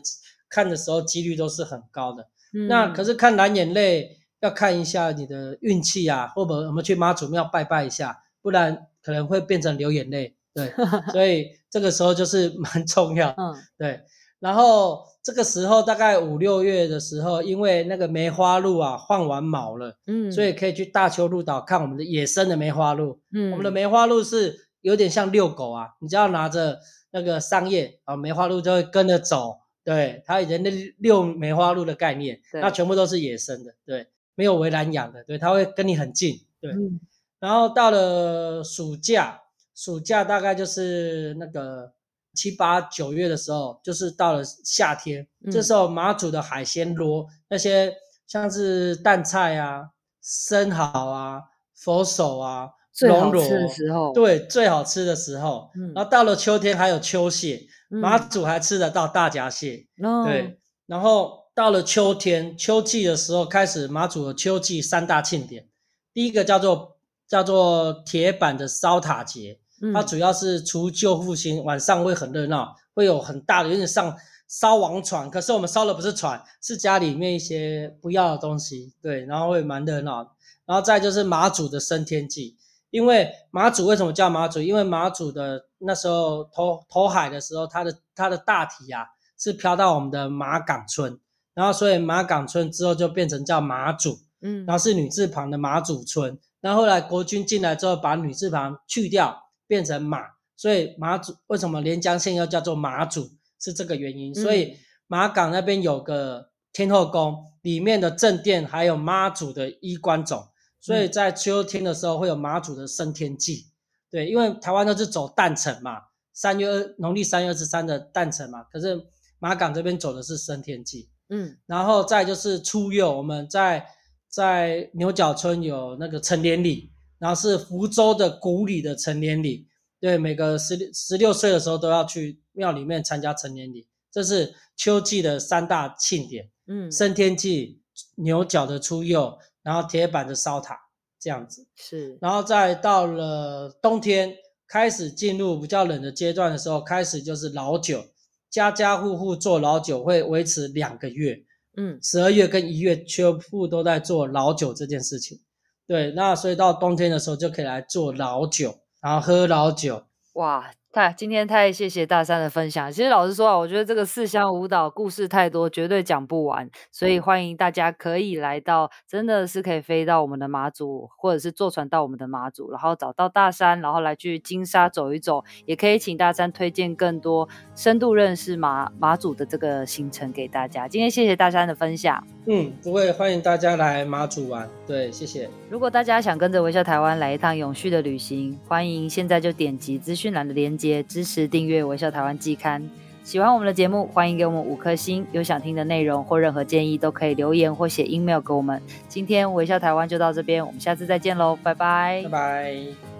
[0.49, 2.27] 看的时候几率都是很高的。
[2.53, 10.35] 嗯，那可是看蓝眼泪要看一下你的运气啊，或者我们去妈祖庙拜拜一下，不然可能会变成流眼泪。
[10.53, 10.73] 对，
[11.13, 13.33] 所以这个时候就是蛮重要。
[13.37, 14.01] 嗯，对。
[14.39, 23.19] 然后这个时候大概五六月的时候，因为那个梅花鹿啊换完毛了，嗯，所以可以去大邱鹿岛看我们的野生的梅花鹿。
[23.33, 26.79] 嗯，我们的梅花鹿是有点像遛狗啊，你只要拿着
[27.11, 29.59] 那个桑叶啊，梅花鹿就会跟着走。
[29.83, 36.39] 对，它以前那遛梅花鹿的概念，那全部都是野生的，对，没有围栏养的，对，它会跟你很近。
[36.61, 36.99] 对，嗯，
[37.39, 39.41] 然后到了暑假，
[39.73, 41.93] 暑假大概就是那个。
[42.37, 47.95] 七八九月的时候，就是到了夏天，嗯、这时候马祖的海鲜螺，那些
[48.27, 51.41] 像是淡菜啊、生蚝啊、
[51.73, 55.69] 佛手啊、最好吃的时候，对，最好吃的时候。
[55.75, 59.85] 嗯、然后到了秋天还有秋蟹，嗯、马祖还吃得到大闸蟹。
[60.01, 65.67] 嗯、对，然后到了秋天秋季的时候，开始马祖的秋季三大庆典，
[66.13, 69.59] 第一个叫做叫做铁板的烧塔节。
[69.93, 74.15] 它主要是除旧复兴，晚上会很热闹，会有很大的，有点像
[74.47, 80.33] 烧王船，可是我们烧的不是船，是家里面一些不要的东西，对，然后会蛮热闹。
[80.65, 82.55] 然后再就是马祖的升天祭，
[82.89, 84.61] 因为马祖为什么叫马祖？
[84.61, 89.05] 因为马祖的那时候投投海的时候，它的它的大体啊
[89.37, 91.19] 是飘到我们的马港村，
[91.53, 99.41] 然后所以马港村之后就变成叫马祖，嗯，然后是女字旁的马祖村，然后后来国军进来之后把女字旁去掉。
[99.67, 100.19] 变成马，
[100.55, 103.31] 所以马祖为什么连江县又叫做马祖？
[103.59, 104.31] 是这个原因。
[104.35, 104.77] 所以
[105.07, 110.47] 马港那边有个天后宫，里面的正殿还有妈祖的衣冠冢，
[110.85, 113.65] 所以在秋天的时候会有马祖的升天祭。
[114.11, 116.01] 对，因为台湾都是走诞辰嘛，
[116.33, 119.07] 三月二农历三月二十三的诞辰嘛，可是
[119.39, 121.09] 马港这边走的是升天祭。
[121.29, 123.87] 嗯，然后再就是初六，我们在
[124.29, 126.91] 在牛角村有那个成年礼。
[127.17, 129.65] 然后是福州的古里的成年礼，
[130.01, 137.81] 对，每个十六十六岁的时候都要去庙里面参加成年礼，这是秋季的三大庆典，嗯，升天祭、
[138.15, 140.79] 牛角的出佑，然后铁板的烧塔
[141.19, 144.31] 这样子，是，然后再到了冬天，
[144.67, 148.05] 开始进入比较冷的阶段的时候，开始就是老酒，
[148.51, 151.43] 家家户户做老酒会维持两个月，
[151.77, 155.39] 嗯，十二月跟一月全部都在做老酒这件事情，
[155.87, 160.71] 对，那所以到冬天的时候就可以来做老酒，然后喝老酒，哇。
[160.95, 162.89] 太，今天太谢谢大山的分享。
[162.89, 166.69] 其实老实说啊，我觉得这个四乡舞蹈故事太多，绝对讲不完。
[166.89, 175.43] 所以欢迎大家可以来到，真的是可以飞到我们的马祖，或者是坐船到我们的马祖，然后找到大山，然后来去金沙走一走。
[175.65, 180.87] 也可以请大山推荐更多深度认识马马祖的这个行程给大家。
[180.87, 182.25] 今天谢谢大山的分享。
[182.47, 184.69] 嗯，不会，欢迎大家来马祖玩。
[184.87, 185.49] 对，谢谢。
[185.69, 192.89] 如果大家想跟着微笑台湾来一趟永续的旅行，欢迎现在就点击资讯栏的链接，也支持订阅微笑台湾季刊。
[193.23, 195.25] 喜欢我们的节目，欢迎给我们五颗星。
[195.31, 198.79] 有想听的内容或任何建议，都可以留言或写 email 给我们。
[199.07, 203.14] 今天微笑台湾就到这边，我们下次再见喽，拜拜，拜拜。